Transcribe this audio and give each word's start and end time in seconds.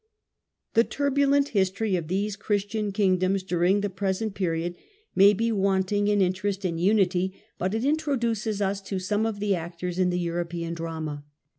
The 0.73 0.83
turbulent 0.83 1.49
history 1.49 1.95
of 1.95 2.07
these 2.07 2.35
Christian 2.35 2.91
Kingdoms 2.91 3.43
during 3.43 3.81
the 3.81 3.89
present 3.91 4.33
period 4.33 4.75
may 5.13 5.31
be 5.31 5.51
wanting 5.51 6.07
in 6.07 6.21
interest 6.23 6.65
and 6.65 6.79
unity, 6.81 7.39
but 7.59 7.75
it 7.75 7.85
introduces 7.85 8.63
us 8.63 8.81
to 8.81 8.97
some 8.97 9.27
of 9.27 9.39
the 9.39 9.53
actors 9.53 9.99
in 9.99 10.09
the 10.09 10.17
European 10.17 10.73
drama. 10.73 11.23